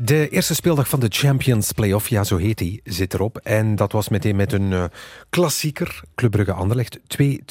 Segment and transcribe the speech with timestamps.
[0.00, 3.38] De eerste speeldag van de Champions Playoff, ja zo heet die, zit erop.
[3.38, 4.84] En dat was meteen met een uh,
[5.30, 6.98] klassieker, Club Brugge Anderlecht.
[6.98, 7.02] 2-2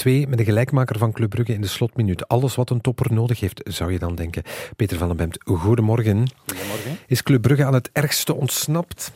[0.04, 2.28] met de gelijkmaker van Club Brugge in de slotminuut.
[2.28, 4.44] Alles wat een topper nodig heeft, zou je dan denken.
[4.75, 6.31] Peter van den Bemt, goedemorgen.
[6.46, 6.97] Goedemorgen.
[7.07, 9.11] Is Club Brugge aan het ergste ontsnapt?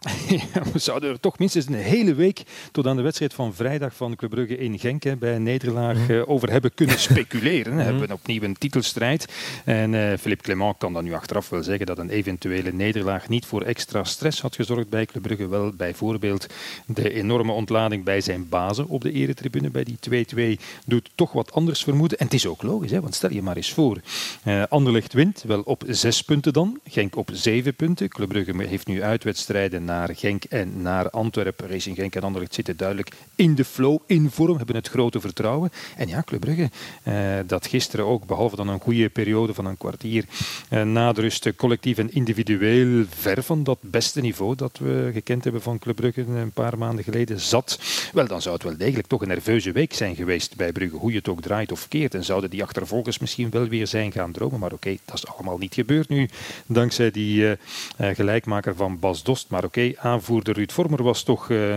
[0.72, 2.42] we zouden er toch minstens een hele week
[2.72, 6.12] tot aan de wedstrijd van vrijdag van Club Brugge in Genk bij Nederlaag mhm.
[6.12, 7.76] eh, over hebben kunnen speculeren.
[7.76, 9.32] We hebben opnieuw een titelstrijd.
[9.64, 13.46] En uh, Philippe Clement kan dan nu achteraf wel zeggen dat een eventuele nederlaag niet
[13.46, 15.48] voor extra stress had gezorgd bij Club Brugge.
[15.48, 16.46] Wel bijvoorbeeld
[16.86, 21.52] de enorme ontlading bij zijn bazen op de eretribune bij die 2-2 doet toch wat
[21.52, 22.18] anders vermoeden.
[22.18, 24.00] En het is ook logisch, hè, want stel je maar eens voor.
[24.44, 26.80] Uh, Anderlecht wint, wel op zes punten dan.
[26.84, 28.08] Genk op zeven punten.
[28.08, 31.68] Club Brugge heeft nu uitwedstrijden naar Genk en naar Antwerpen.
[31.68, 35.70] Racing Genk en Anderlecht zitten duidelijk in de flow, in vorm, hebben het grote vertrouwen.
[35.96, 36.70] En ja, Club Brugge,
[37.02, 37.14] eh,
[37.46, 40.24] dat gisteren ook, behalve dan een goede periode van een kwartier
[40.68, 45.44] eh, na de rust, collectief en individueel ver van dat beste niveau dat we gekend
[45.44, 47.78] hebben van Club Brugge een paar maanden geleden zat.
[48.12, 51.10] Wel, dan zou het wel degelijk toch een nerveuze week zijn geweest bij Brugge, hoe
[51.10, 52.14] je het ook draait of keert.
[52.14, 54.60] En zouden die achtervolgers misschien wel weer zijn gaan dromen.
[54.60, 56.28] Maar oké, dat is allemaal niet gebeurd nu,
[56.66, 57.52] dankzij die uh,
[57.96, 59.48] gelijkmaker van Bas Dost.
[59.48, 61.76] Maar oké, aanvoerder Ruud Vormer was toch uh,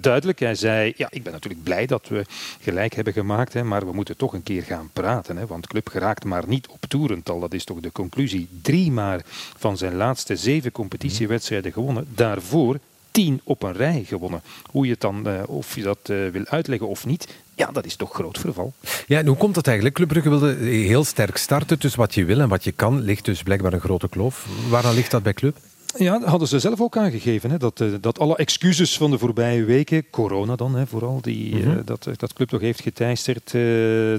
[0.00, 0.38] duidelijk.
[0.38, 2.24] Hij zei, ja, ik ben natuurlijk blij dat we
[2.60, 5.36] gelijk hebben gemaakt, hè, maar we moeten toch een keer gaan praten.
[5.36, 7.40] Hè, want club geraakt maar niet op toerental.
[7.40, 8.48] Dat is toch de conclusie.
[8.62, 9.20] Drie maar
[9.58, 12.06] van zijn laatste zeven competitiewedstrijden gewonnen.
[12.14, 12.78] Daarvoor
[13.10, 14.42] tien op een rij gewonnen.
[14.70, 17.96] Hoe je het dan, uh, of je dat wil uitleggen of niet, ja, dat is
[17.96, 18.72] toch groot verval.
[19.06, 19.96] Ja, en hoe komt dat eigenlijk?
[19.96, 21.78] Club Brugge wilde heel sterk starten.
[21.78, 24.46] Dus wat je wil en wat je kan, ligt dus blijkbaar een grote kloof.
[24.68, 25.56] Waaraan ligt dat bij Club?
[25.96, 27.50] Ja, dat hadden ze zelf ook aangegeven.
[27.50, 31.56] Hè, dat, eh, dat alle excuses van de voorbije weken, corona dan hè, vooral, die,
[31.56, 33.52] mm dat, dat club toch heeft geteisterd,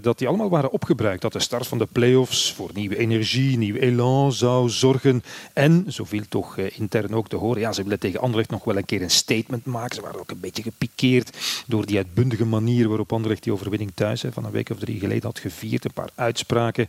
[0.04, 1.22] dat die allemaal waren opgebruikt.
[1.22, 5.24] Dat de start van de play-offs voor nieuwe energie, nieuw elan zou zorgen.
[5.54, 8.86] En, zoveel toch intern ook te horen, ja, ze willen tegen Anderlecht nog wel een
[8.86, 9.96] keer een statement maken.
[9.96, 11.38] Ze waren ook een beetje gepikeerd
[11.68, 15.00] door die uitbundige manier waarop Anderlecht die overwinning thuis hè, van een week of drie
[15.00, 15.86] geleden had gevierd.
[15.86, 16.88] Een paar uitspraken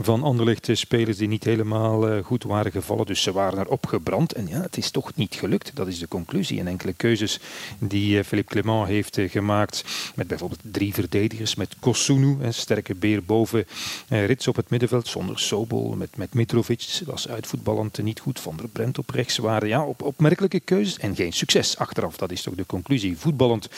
[0.00, 3.06] van Anderlecht-spelers die niet helemaal goed waren gevallen.
[3.06, 3.86] Dus ze waren erop
[4.32, 5.70] En ja, het is toch niet gelukt.
[5.74, 6.60] Dat is de conclusie.
[6.60, 7.40] En enkele keuzes
[7.78, 9.84] die eh, Philippe Clement heeft eh, gemaakt.
[10.14, 11.54] Met bijvoorbeeld drie verdedigers.
[11.54, 13.66] Met Kosunu, een sterke beer boven
[14.08, 15.08] eh, Rits op het middenveld.
[15.08, 15.94] Zonder Sobol.
[15.94, 17.00] Met, met Mitrovic.
[17.06, 18.40] was uitvoetballend niet goed.
[18.40, 20.98] Van der Brent op rechts waren ja, op, opmerkelijke keuzes.
[20.98, 22.16] En geen succes achteraf.
[22.16, 23.18] Dat is toch de conclusie.
[23.18, 23.68] Voetballend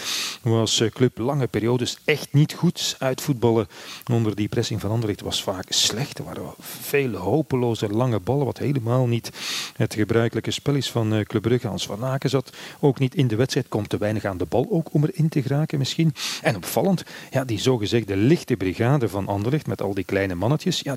[0.43, 2.97] was Club lange periodes echt niet goed.
[2.99, 3.69] Uitvoetballen
[4.13, 6.19] onder die pressing van Anderlecht was vaak slecht.
[6.19, 8.45] Er waren veel hopeloze lange ballen.
[8.45, 9.31] Wat helemaal niet
[9.77, 11.67] het gebruikelijke spel is van uh, Club Brugge.
[11.67, 14.67] Hans van Aken zat ook niet in de wedstrijd, komt te weinig aan de bal
[14.71, 16.15] ook om erin te geraken misschien.
[16.43, 20.97] En opvallend, ja, die zogezegde lichte brigade van Anderlecht met al die kleine mannetjes, ja,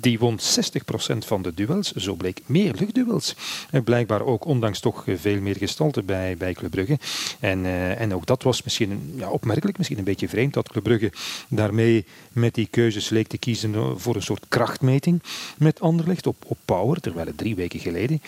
[0.00, 1.92] die won 60% van de duels.
[1.92, 3.36] Zo bleek meer luchtduels.
[3.70, 6.98] En blijkbaar ook ondanks toch veel meer gestalte bij, bij Club Brugge.
[7.40, 7.64] En,
[7.98, 11.12] en ook dat was misschien ja, opmerkelijk, misschien een beetje vreemd dat Club Brugge
[11.48, 15.22] daarmee met die keuzes leek te kiezen voor een soort krachtmeting
[15.58, 18.22] met Anderlecht op, op power, terwijl het drie weken geleden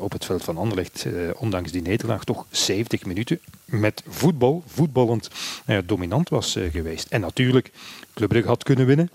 [0.00, 5.30] op het veld van Anderlecht, uh, ondanks die nederlaag, toch 70 minuten met voetbal, voetballend
[5.66, 7.06] uh, dominant was geweest.
[7.08, 7.70] En natuurlijk,
[8.14, 9.10] Club Brugge had kunnen winnen.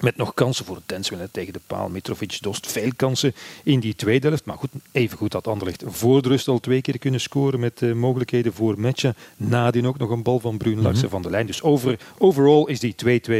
[0.00, 1.88] Met nog kansen voor Tenswil tegen de paal.
[1.88, 3.34] Mitrovic dost veel kansen
[3.64, 4.44] in die tweede helft.
[4.44, 7.80] Maar goed, even goed had Anderlecht voor de rust al twee keer kunnen scoren met
[7.80, 9.16] uh, mogelijkheden voor matchen.
[9.36, 11.46] Nadien ook nog een bal van Bruun Larsen mm van de lijn.
[11.46, 12.94] Dus over, overal is die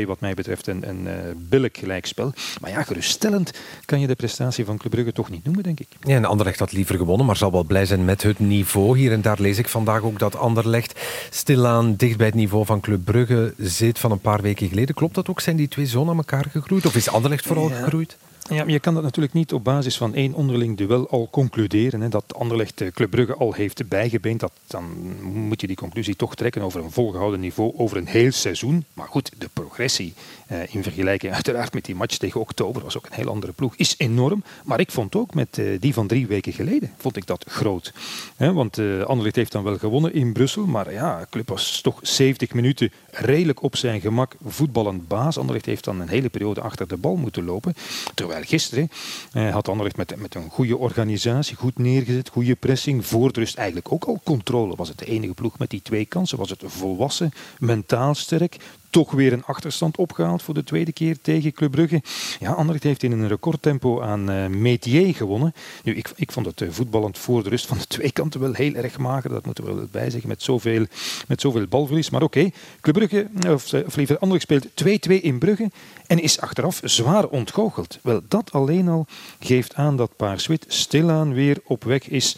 [0.05, 2.33] 2-2 wat mij betreft een, een uh, billig gelijkspel.
[2.61, 3.53] Maar ja, geruststellend
[3.85, 5.89] kan je de prestatie van Club Brugge toch niet noemen, denk ik.
[6.01, 8.99] Ja, en Anderlecht had liever gewonnen, maar zal wel blij zijn met het niveau.
[8.99, 11.01] Hier en daar lees ik vandaag ook dat Anderlecht
[11.31, 14.95] stilaan dicht bij het niveau van Club Brugge zit van een paar weken geleden.
[14.95, 15.41] Klopt dat ook?
[15.41, 16.87] Zijn die twee zo naar elkaar gegroeid?
[16.87, 18.17] Of is Anderlecht vooral gegroeid?
[18.51, 22.01] Ja, je kan dat natuurlijk niet op basis van één onderling duel al concluderen.
[22.01, 24.41] Hè, dat Anderlecht Club Brugge al heeft bijgebeend.
[24.41, 24.85] Dat, dan
[25.23, 28.85] moet je die conclusie toch trekken over een volgehouden niveau over een heel seizoen.
[28.93, 30.15] Maar goed, de progressie
[30.47, 33.77] eh, in vergelijking uiteraard met die match tegen oktober was ook een heel andere ploeg.
[33.77, 34.43] Is enorm.
[34.65, 37.93] Maar ik vond ook met eh, die van drie weken geleden vond ik dat groot.
[38.37, 40.67] Hè, want eh, Anderlecht heeft dan wel gewonnen in Brussel.
[40.67, 45.39] Maar ja, Club was toch 70 minuten redelijk op zijn gemak voetballend baas.
[45.39, 47.75] Anderlecht heeft dan een hele periode achter de bal moeten lopen.
[48.15, 48.91] Terwijl gisteren
[49.33, 53.07] eh, had Anderlecht met, met een goede organisatie, goed neergezet, goede pressing.
[53.07, 54.77] Voor rust eigenlijk ook al controle.
[54.77, 56.39] Was het de enige ploeg met die twee kansen?
[56.39, 58.57] Was het volwassen, mentaal sterk,
[58.91, 62.03] toch weer een achterstand opgehaald voor de tweede keer tegen Club Brugge.
[62.41, 65.55] Ja, Anderlecht heeft in een recordtempo aan uh, Métier gewonnen.
[65.85, 68.53] Nu, ik, ik vond het uh, voetballend voor de rust van de twee kanten wel
[68.53, 69.31] heel erg mager.
[69.31, 70.87] Dat moeten we wel bij zeggen, met zoveel,
[71.27, 72.11] met zoveel balverlies.
[72.11, 72.51] Maar oké,
[72.81, 75.71] Club Brugge, of, of liever Anderlecht speelt 2-2 in Brugge
[76.07, 77.99] en is achteraf zwaar ontgoocheld.
[78.03, 79.07] Wel, dat alleen al
[79.41, 82.37] geeft aan dat Paarswit stilaan weer op weg is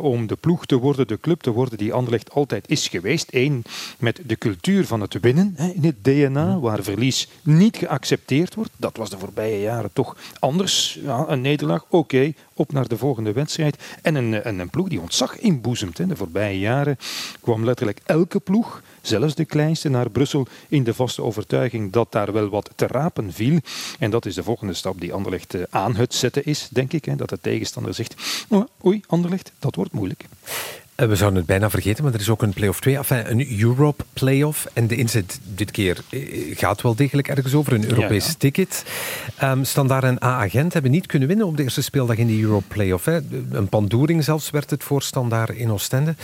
[0.00, 3.28] om de ploeg te worden, de club te worden die Anderlecht altijd is geweest.
[3.30, 3.64] Eén,
[3.98, 5.39] met de cultuur van het winnen
[5.74, 8.70] in het DNA, waar verlies niet geaccepteerd wordt.
[8.76, 10.98] Dat was de voorbije jaren toch anders.
[11.02, 13.76] Ja, een nederlaag, oké, op naar de volgende wedstrijd.
[14.02, 15.98] En een, een, een ploeg die ontzag inboezemt.
[15.98, 16.06] Hè.
[16.06, 16.98] De voorbije jaren
[17.40, 22.32] kwam letterlijk elke ploeg, zelfs de kleinste, naar Brussel in de vaste overtuiging dat daar
[22.32, 23.58] wel wat te rapen viel.
[23.98, 27.04] En dat is de volgende stap die Anderlecht eh, aan het zetten is, denk ik.
[27.04, 27.16] Hè.
[27.16, 28.14] Dat de tegenstander zegt,
[28.48, 30.24] oh, oei, Anderlecht, dat wordt moeilijk.
[31.00, 33.60] Eh, we zouden het bijna vergeten, maar er is ook een play-off 2, enfin, een
[33.60, 34.66] Europe play-off.
[34.72, 36.20] En de inzet dit keer eh,
[36.56, 38.36] gaat wel degelijk ergens over, een Europees ja, ja.
[38.38, 38.84] ticket.
[39.42, 42.64] Um, Standaard en A-agent hebben niet kunnen winnen op de eerste speeldag in die Europe
[42.68, 43.04] play-off.
[43.04, 43.18] Hè.
[43.50, 46.14] Een pandoering zelfs werd het voor Standaard in Oostende.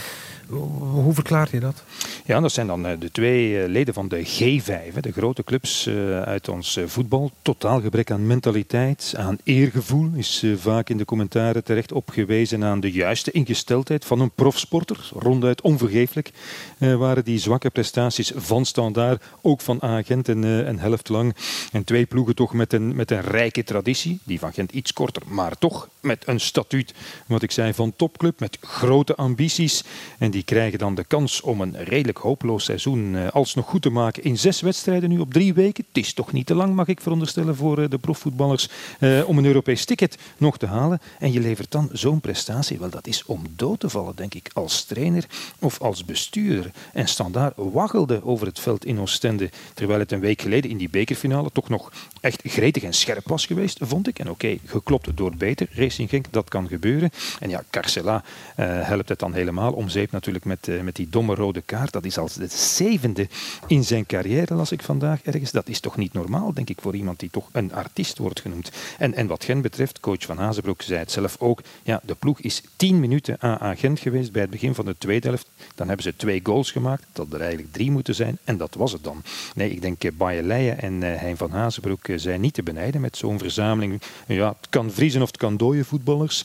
[0.78, 1.82] Hoe verklaar je dat?
[2.26, 5.88] Ja, dat zijn dan de twee leden van de G5, de grote clubs
[6.24, 7.30] uit ons voetbal.
[7.42, 12.92] Totaal gebrek aan mentaliteit, aan eergevoel is vaak in de commentaren terecht opgewezen aan de
[12.92, 15.10] juiste ingesteldheid van een profsporter.
[15.14, 16.30] Ronduit onvergeeflijk
[16.78, 21.34] waren die zwakke prestaties van Standaard, ook van Agent en een helft lang.
[21.72, 25.22] En twee ploegen toch met een, met een rijke traditie, die van Gent iets korter,
[25.26, 26.94] maar toch met een statuut,
[27.26, 29.84] wat ik zei, van topclub, met grote ambities.
[30.18, 33.90] En die krijgen dan de kans om een redelijk hopeloos seizoen uh, alsnog goed te
[33.90, 35.84] maken in zes wedstrijden nu op drie weken.
[35.88, 38.68] Het is toch niet te lang, mag ik veronderstellen, voor uh, de profvoetballers
[39.00, 41.00] uh, om een Europees ticket nog te halen.
[41.18, 42.78] En je levert dan zo'n prestatie.
[42.78, 45.26] Wel, dat is om dood te vallen, denk ik, als trainer
[45.58, 46.70] of als bestuurder.
[46.92, 50.90] En Standaard waggelde over het veld in Oostende, terwijl het een week geleden in die
[50.90, 54.18] bekerfinale toch nog echt gretig en scherp was geweest, vond ik.
[54.18, 55.68] En oké, geklopt door beter.
[55.72, 57.10] Racing Genk, dat kan gebeuren.
[57.40, 58.24] En ja, Carcela
[58.56, 61.92] helpt het dan helemaal om zeep natuurlijk met, met die domme rode kaart.
[61.92, 63.28] Dat is al de zevende
[63.66, 65.50] in zijn carrière, las ik vandaag ergens.
[65.50, 68.70] Dat is toch niet normaal, denk ik, voor iemand die toch een artiest wordt genoemd.
[68.98, 71.60] En, en wat Gent betreft, coach Van Hazenbroek zei het zelf ook.
[71.82, 75.28] Ja, de ploeg is tien minuten aan, Gent geweest bij het begin van de tweede
[75.28, 75.48] helft.
[75.74, 77.04] Dan hebben ze twee goals gemaakt.
[77.12, 78.38] Dat er eigenlijk drie moeten zijn.
[78.44, 79.22] En dat was het dan.
[79.54, 83.00] Nee, ik denk uh, Bayerleien en uh, Hein Van Hazenbroek uh, zijn niet te benijden
[83.00, 84.00] met zo'n verzameling.
[84.26, 86.44] Ja, het kan vriezen of het kan dooien voetballers.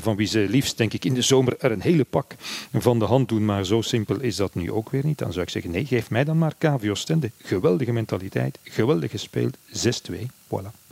[0.00, 2.34] van wie ze liefst, denk ik, in de zomer er een hele pak
[2.72, 5.18] van de hand doen, maar zo simpel is dat nu ook weer niet.
[5.18, 7.30] Dan zou ik zeggen, nee, geef mij dan maar KVO Stende.
[7.38, 9.56] Geweldige mentaliteit, geweldig gespeeld,
[10.10, 10.14] 6-2,
[10.46, 10.87] voilà.